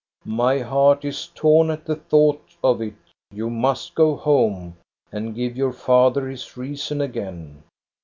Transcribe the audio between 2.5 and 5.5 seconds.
of it You must go home and